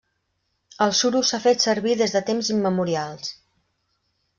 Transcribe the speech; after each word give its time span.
El 0.85 0.93
suro 1.01 1.21
s'ha 1.33 1.41
fet 1.45 1.67
servir 1.67 1.95
des 2.03 2.19
de 2.19 2.25
temps 2.33 2.53
immemorials. 2.59 3.33